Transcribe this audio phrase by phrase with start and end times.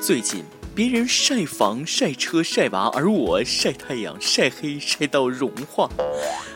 [0.00, 0.44] 最近。
[0.72, 5.90] 别人晒房、晒车、晒娃，而我晒太阳、晒黑、晒到融化。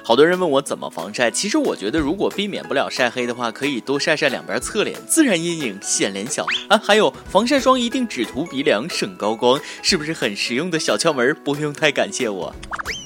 [0.05, 6.79] 好多人问我怎么防晒，其实我觉得，如果避免不了晒黑的话，可以多晒晒两边侧脸，自然阴影显脸小啊。
[6.79, 11.37] 还有防晒霜一定只涂鼻梁，省高光，是不是很实用的小窍门？
[11.45, 12.55] 不用太感谢我，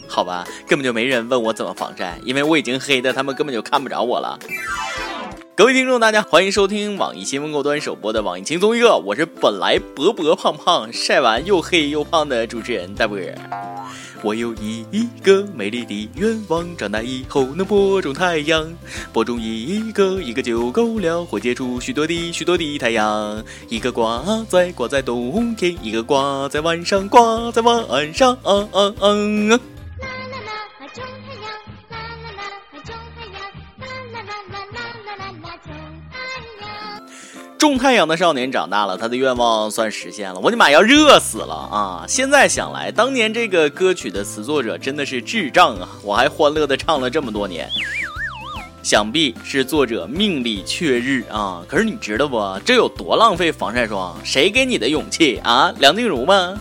[0.07, 0.46] 好吧？
[0.68, 4.39] 根本就没人问我怎么防晒，因为我已经黑的，他们根本就看不着我了。
[5.59, 13.34] 各位听众，大家欢迎收听网易新闻客户端首播的网易轻松一刻，我是本来薄薄胖胖，晒完又黑又胖的主持人大波儿。
[14.23, 14.87] 我有一
[15.20, 18.73] 个美丽的愿望，长大以后能播种太阳，
[19.12, 23.43] 播种一个一个就够了，会结出许多的许多的太阳。
[23.68, 28.38] 一个挂在挂在冬天，一个挂在晚上，挂在晚上。
[37.58, 40.38] 种太阳的少年长大了，他的愿望算实现了。
[40.38, 42.04] 我的妈，要热死了啊！
[42.06, 45.88] 现在想来，当年这个歌曲的词作者真的是智障啊！
[46.04, 47.68] 我还欢乐的唱了这么多年，
[48.80, 51.60] 想必是作者命里缺日啊！
[51.66, 52.60] 可是你知道不？
[52.65, 54.16] 这有多浪费防晒霜？
[54.22, 55.74] 谁给你的勇气啊？
[55.80, 56.56] 梁静茹吗？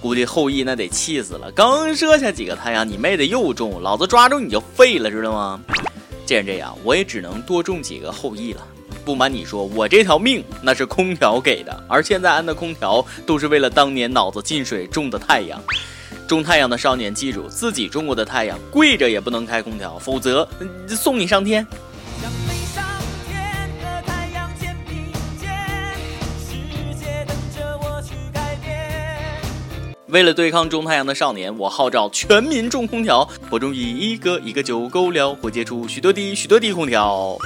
[0.00, 5.60] 估计后羿那得气死了，刚射下几个太阳，你妹的又中，老子抓住你就废了，知道吗？
[6.24, 8.66] 既然这样，我也只能多种几个后羿了。
[9.04, 15.60] 不瞒你说，我这条命那是空调给的，而现在安的空调都是为了当年脑子进水种的太阳。
[16.26, 20.46] 种太阳的少年，记住自己种过的太阳，跪着也不能开空调，否则
[20.88, 21.66] 送你上天。
[30.08, 37.36] 为了对抗种太阳的少年，我号召全民种空调，播种一个一个就够了，会结出许多的许多的空调。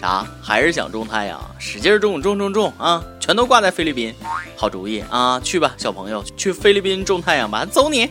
[0.00, 0.24] 啥？
[0.40, 1.40] 还是想种太阳？
[1.58, 3.02] 使劲种种种种啊！
[3.18, 4.14] 全都挂在菲律宾，
[4.54, 5.40] 好主意啊！
[5.40, 8.08] 去吧，小朋友，去菲律宾种太阳吧，走你！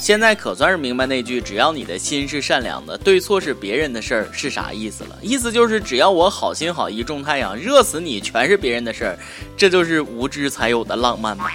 [0.00, 5.18] 现在可算是明白那句“只要你的心是善良的，对错是别人的事儿”是啥意思了。
[5.20, 9.18] 意思就是只要我好心好意种太阳，热死你全是别人的事儿，
[9.56, 11.46] 这就是无知才有的浪漫吗？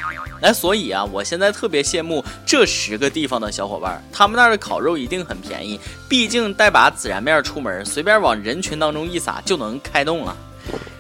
[0.42, 5.80] 哎，所以啊，我现在特别羡慕这十个地方的小伙伴，他们那儿的烤肉一定很便宜，
[6.10, 10.36] 毕竟带把孜然面出门，随便往人群当中一撒就能开动了。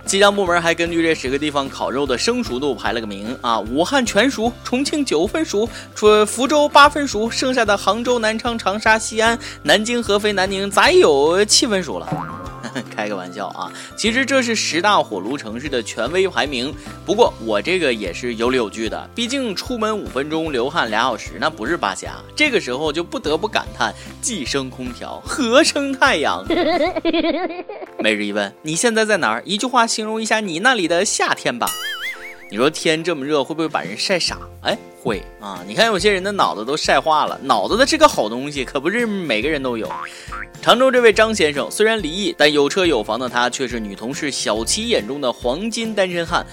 [0.06, 12.41] 气象部门还根据这十个地方烤肉的生熟度排了个名啊，武汉全熟，重庆九分熟，说福州八分熟，剩下的杭州、南昌、长沙、西安、南京、合肥、南宁，咋有七分熟了？
[12.96, 16.74] 开个玩笑啊，其实这是十大火炉城市的权威排名。
[17.06, 22.16] 不过我这个也是有理有据的，毕竟出门五分钟流汗俩小时，那不是八瞎。
[22.36, 26.46] 这个时候就不得不感叹：既生空调， 何生太阳？
[28.00, 29.44] 每日一问：你现在在哪儿？
[29.46, 31.70] 一句话形容一下你那里的夏天吧。
[32.50, 34.38] 你说天这么热，会不会把人晒傻？
[34.64, 35.63] 哎，会啊！
[35.66, 39.91] 你看有些人的脑子都晒化了，脑子的这个好东西可不是每个人都有。
[40.62, 46.45] 常州这位张先生虽然离异，但有车有房的他却是女同事小七眼中的黄金单身汉。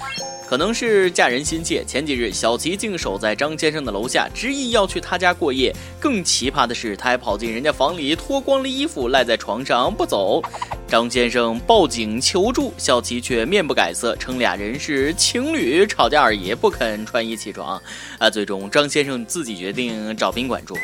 [0.48, 5.70] 可能是嫁人心切，前几日小齐竟守在张先生的楼下，执意要去他家过夜。
[6.00, 10.42] 更奇葩的是，他还跑进人家房里，脱光了衣服赖在床上不走。
[10.86, 17.78] 张先生报警求助，小齐却面不改色，称俩人是情侣吵架而已，不肯穿衣起床。
[18.18, 20.74] 啊，最终张先生自己决定找宾馆住。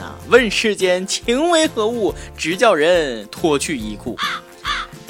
[0.00, 4.16] 啊，问世间情为何物，直叫人脱去衣裤。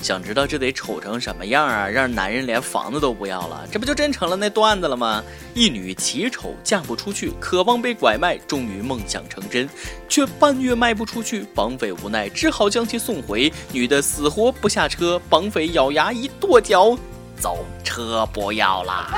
[0.02, 1.88] 想知道这得丑成什么样啊？
[1.88, 5.22] 让男人连房子都不要了，这不就真成了那段子了吗？
[5.54, 9.68] 一女奇丑嫁不出去，渴望被拐卖，终于梦想成真，
[10.08, 13.52] 却半月卖不出去，绑匪无奈只好将其送回。
[13.72, 16.96] 女的死活不下车，绑匪咬牙一跺脚，
[17.38, 19.08] 走，车不要啦。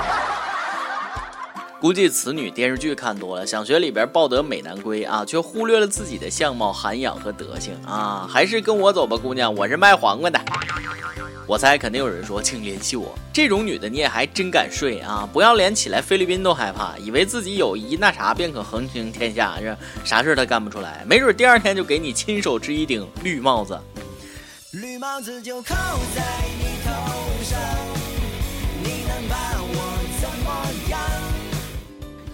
[1.80, 8.26] 估计此女电视剧看多了，想学里边抱得美男归啊，却忽略了自己的相貌、涵养和德行啊！
[8.26, 10.40] 还是跟我走吧，姑娘，我是卖黄瓜的。
[11.46, 13.14] 我猜肯定有人说，请联系我。
[13.32, 15.28] 这种女的你也还真敢睡啊！
[15.30, 23.78] 不要脸起来菲律宾都害怕，以为自己有一那啥便可横行天下，这啥事她干不出来，没准第二天就给你亲手织一顶绿帽子。
[24.70, 25.74] 绿帽子就扣
[26.14, 26.22] 在
[26.58, 26.90] 你头
[27.44, 27.60] 上，
[28.82, 29.73] 你能把我？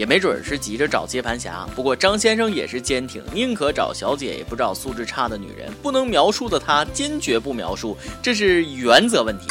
[0.00, 5.70] 也没准是急着找接盘侠，不过张先生也是坚挺，宁可找小姐也不找素质差的女人。
[5.82, 9.49] 不能描述的他坚决不描述，这是原则问题。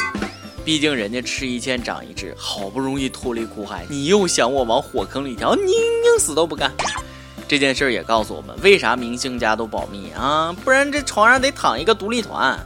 [0.64, 6.72] 毕竟人家吃一堑长一智，好不容易脱离苦海，你又想我往火坑里跳，宁宁死都不干。
[7.46, 10.52] 这件事儿也告诉我们，为啥明星家都保密啊？
[10.64, 12.58] 不然这床上得躺一个独立团。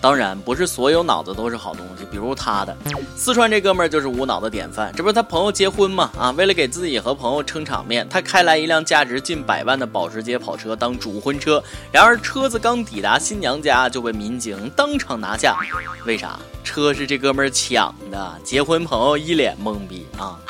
[0.00, 2.74] 当然，不是所有脑子都是好东西，比如他的。
[3.14, 4.90] 四川这哥们儿就是无脑的典范。
[4.96, 6.10] 这不是他朋友结婚吗？
[6.18, 11.62] 啊，为了给自己和朋友撑场面，他开来一辆价值近百万的保时捷跑车当主婚车。
[11.92, 15.58] 然而车子刚抵达新娘家就被民警当场拿下。
[16.06, 16.38] 为啥？
[16.64, 18.40] 车是这哥们儿抢的。
[18.42, 20.40] 结婚朋友一脸懵逼啊。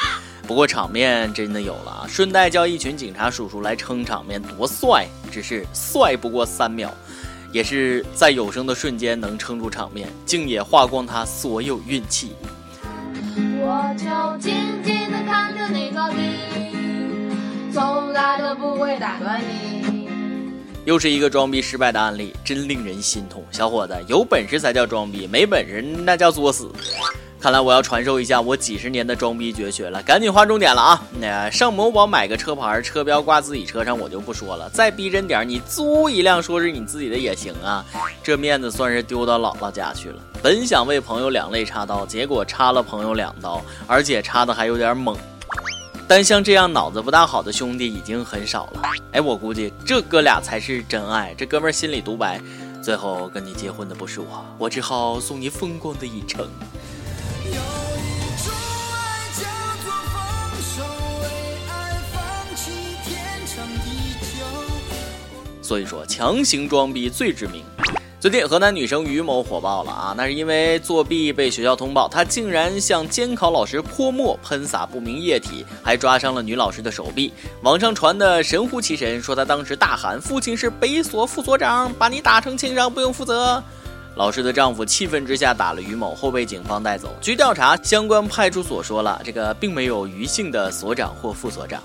[0.47, 5.05] 不过场面真的有了啊，顺带叫一群警察叔叔来撑场面，多帅！
[5.33, 6.95] 只是帅不过三秒。
[7.57, 12.33] 也是在有生的瞬间能撑住场面，竟也花光他所有运气。
[13.59, 14.05] 我就
[14.37, 14.55] 静
[14.85, 20.07] 静的看着那个你，从来都不会打断你。
[20.85, 23.43] 又是一个装逼失败的案例，真令人心痛。
[23.51, 26.71] 小伙子，有本事才叫装逼，没本事那叫作死。
[27.47, 31.03] 看来我要传授一下我几十年的装逼绝学了，赶紧划重点了啊！
[31.21, 34.69] 那上某宝买个车牌，车标挂自己车上，我就不说了。
[34.71, 37.85] 再逼真点，你租一辆说是你自己的也行啊，
[38.21, 40.17] 这面子算是丢到姥姥家去了。
[40.43, 45.17] 本想为朋友两肋插刀，结果插了朋友两刀，而且插的还有点猛。
[46.09, 48.83] 但像这样脑子不大好的兄弟已经很少了。
[49.13, 51.33] 哎，我估计这哥俩才是真爱。
[51.39, 52.41] 这哥们心里独白：
[52.83, 56.45] 最后跟你结婚的不是我，我只好送你风光的一程。
[65.67, 67.61] 所以说，强行装逼最致命。
[68.21, 70.15] 最近，河南女生于某火爆了啊！
[70.17, 77.33] 那是因为作弊被学校通报，她竟然向监考老师泼墨，喷洒不明液体，还抓伤了女老师的手臂。
[77.63, 83.63] 网上传的神乎其神，说她当时大喊：“父亲是北所副所长，把你打成轻伤，不用负责。”
[84.15, 87.15] 老师的丈夫气愤之下打了于某，后被警方带走。
[87.21, 91.83] 据调查，相关派出所说了，这个并没有于姓的所长或副所长。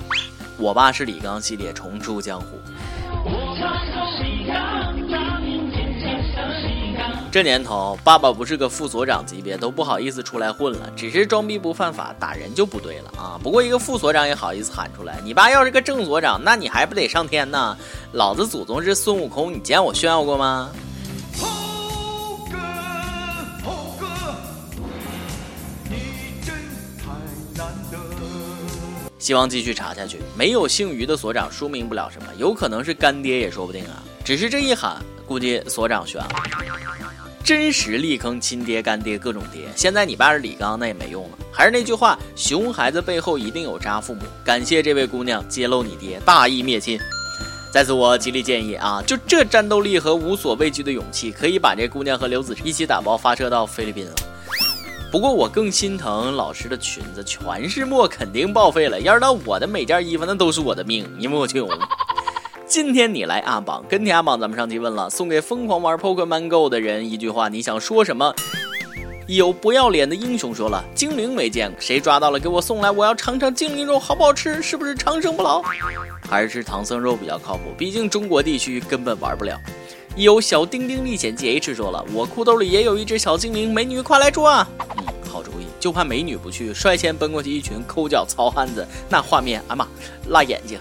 [0.58, 2.60] 我爸是李刚系列重出江湖。
[7.32, 10.92] 这年头，爸爸不是个副所长级别，都不好意思出来混了。
[10.98, 13.40] 只是装逼不犯法，打人就不对了啊！
[13.42, 17.78] 不过一个副所长也好意思喊出来，你爸要是个正所长，那你还不得上天呢？
[18.12, 20.70] 老子祖宗是孙悟空，你见我炫耀过吗？
[29.32, 30.18] 希望继续查下去。
[30.38, 34.04] 没有姓于的所长说明不了什么，有可能是干爹也说不定啊。
[34.26, 36.30] 只是这一喊，估计所长悬了。
[37.42, 39.70] 真实力坑亲爹干爹各种爹。
[39.74, 41.38] 现在你爸是李刚，那也没用了。
[41.50, 44.20] 还是那句话，熊孩子背后一定有渣父母。
[44.44, 47.00] 感谢这位姑娘揭露你爹，大义灭亲。
[47.72, 54.12] 在此我极力建议啊，就这战斗力和无所畏惧的勇气，可以把这姑娘和刘子一起打包发射到菲律宾了。
[55.12, 58.98] 不过我更心疼老师的裙子，全是墨，肯定报废了。
[59.02, 61.68] 要是到我的每件衣服，那都是我的命，你莫穷。
[62.66, 68.34] 今天你来阿榜，跟天阿榜，咱们上期问了，送给疯狂玩 Pokemon Go 的人一句话，你想说什么？
[69.28, 75.62] 有不要脸的英雄说了，精灵没见过，谁抓到了给我送来，我要尝尝精灵肉好不好吃，是不是长生不老？
[76.30, 79.60] 还是吃唐僧肉比较靠谱，毕竟中国地区根本玩不了。
[80.18, 84.68] 有小丁丁历险记 H 说了，我裤兜里也有一只小精灵，美女快来抓！
[84.98, 89.88] 嗯，好主意，就怕美女不去，率先奔过去一群抠脚糙汉子，那画面，哎妈，
[90.28, 90.80] 辣眼睛。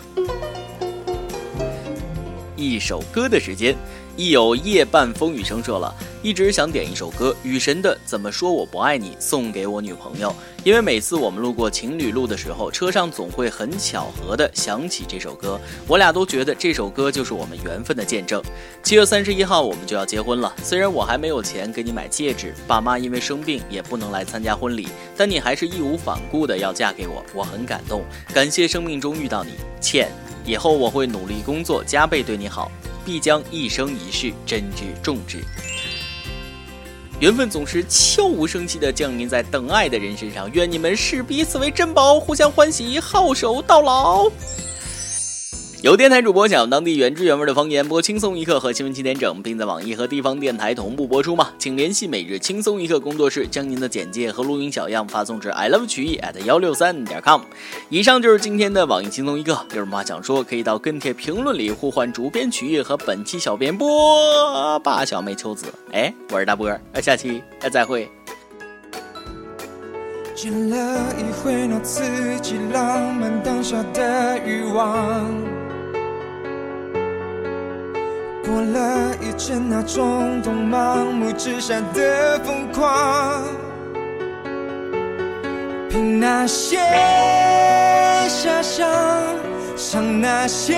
[2.60, 3.76] 一首歌的时间。
[4.16, 18.42] 亦有夜半风雨声说了，一直想点一首歌，雨神的《怎么说我不爱你》送给我女朋友，因为每次我们路过情侣路的时候，车上总会很巧合的想起这首歌，我俩都觉得这首歌就是我们缘分的见证。
[18.82, 28.02] 七月三十一号我们就要结婚了，虽然我还没有钱给你买戒指，爸妈因为生病也不能来参加婚礼，但你还是义无反顾的要嫁给我，我很感动，
[28.34, 30.10] 感谢生命中遇到你，欠，
[30.50, 32.72] 以后我会努力工作，加倍对你好。
[33.04, 35.38] 必将一生一世珍之重之，
[37.18, 40.50] 缘分总是悄无声息地降临在等爱的人身上。
[40.52, 44.30] 愿你们视彼此为珍宝，互相欢喜，好守到老。
[45.82, 51.48] 有电台主播想用当地原汁原味的方言播轻松一刻和新闻七点整，并在网易和地方电台同步播出吗？
[51.58, 57.40] 请联系每日轻松一刻工作室，将您的简介和录音小样发送至 i love 曲艺 at 幺六三点 com。
[57.88, 65.64] 以上就是今天的网易轻松一刻，有什么话想说，可以到跟帖评论里呼唤主编曲艺和本期小编波霸小妹秋子。
[65.92, 66.70] 哎，我是大波，
[67.00, 68.06] 下期再会。
[70.34, 70.76] 见了
[71.18, 72.02] 一回那刺
[72.42, 75.59] 激浪漫当下的欲望。
[78.50, 83.44] 过了一阵那冲动盲目之下的疯狂，
[85.88, 86.76] 凭那些
[88.28, 88.88] 遐想，
[89.76, 90.74] 唱那些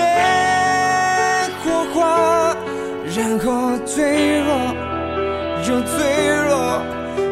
[1.63, 2.55] 火花，
[3.17, 4.53] 然后坠落
[5.67, 5.97] 又坠
[6.49, 6.79] 落，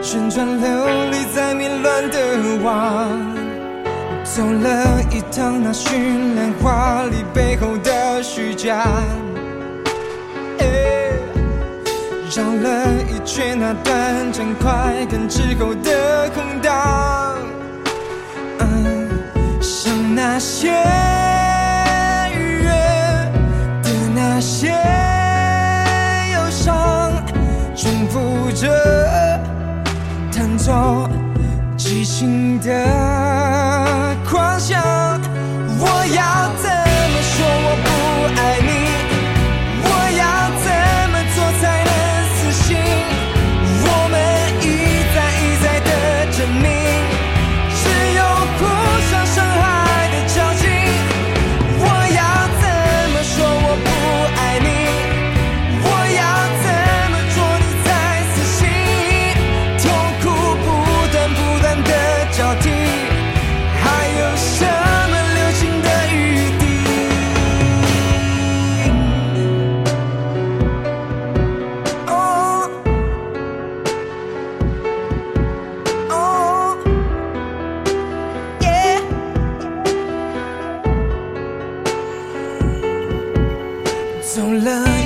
[0.02, 0.68] 旋转流
[1.12, 2.18] 离在迷乱的
[2.64, 3.08] 网。
[4.24, 7.24] 走了一趟那绚烂华丽
[13.62, 17.38] 那短暂快感之后的空荡，
[19.62, 20.70] 像那些
[22.34, 22.70] 愉悦
[23.84, 24.70] 的那些
[26.34, 27.12] 忧伤，
[27.76, 28.68] 重复着
[30.32, 31.08] 弹奏
[31.78, 33.31] 激情的。
[84.34, 85.01] 走了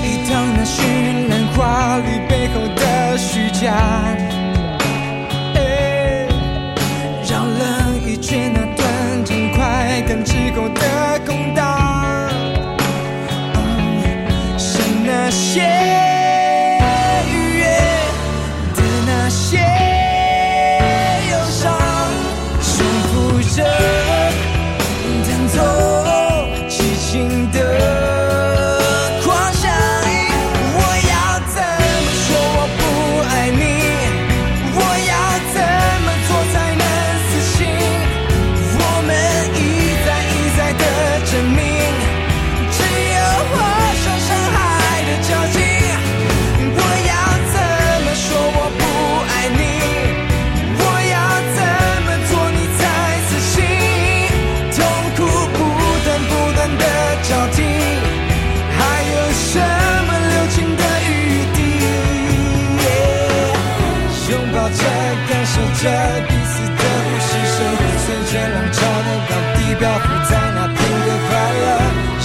[69.80, 71.66] 漂浮在那片的快乐，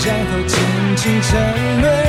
[0.04, 1.99] 然后轻轻沉沦。